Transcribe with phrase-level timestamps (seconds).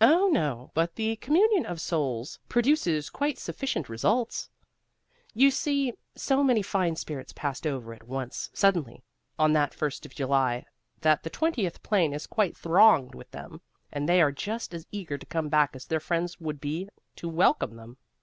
[0.00, 4.48] "Oh, no; but the communion of souls produces quite sufficient results.
[5.34, 9.04] You see, so many fine spirits passed over at once, suddenly,
[9.38, 10.64] on that First of July,
[11.02, 13.60] that the twentieth plane is quite thronged with them,
[13.92, 17.28] and they are just as eager to come back as their friends could be to
[17.28, 17.98] welcome them.